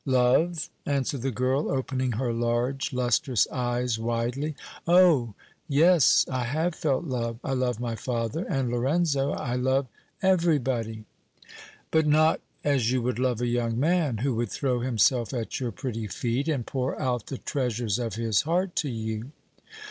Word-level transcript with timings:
"Love?" 0.07 0.71
answered 0.83 1.21
the 1.21 1.29
girl, 1.29 1.69
opening 1.69 2.13
her 2.13 2.33
large, 2.33 2.91
lustrous 2.91 3.47
eyes 3.49 3.99
widely. 3.99 4.55
"Oh! 4.87 5.35
yes, 5.67 6.25
I 6.27 6.43
have 6.45 6.73
felt 6.73 7.03
love. 7.03 7.37
I 7.43 7.53
love 7.53 7.79
my 7.79 7.93
father 7.93 8.43
and 8.45 8.71
Lorenzo, 8.71 9.33
I 9.33 9.53
love 9.57 9.85
everybody!" 10.23 11.05
"But 11.91 12.07
not 12.07 12.41
as 12.63 12.91
you 12.91 13.03
would 13.03 13.19
love 13.19 13.41
a 13.41 13.47
young 13.47 13.79
man, 13.79 14.17
who 14.17 14.33
would 14.37 14.49
throw 14.49 14.79
himself 14.79 15.35
at 15.35 15.59
your 15.59 15.71
pretty 15.71 16.07
feet 16.07 16.47
and 16.47 16.65
pour 16.65 16.99
out 16.99 17.27
the 17.27 17.37
treasures 17.37 17.99
of 17.99 18.15
his 18.15 18.41
heart 18.41 18.75
to 18.77 18.89
you!" 18.89 19.31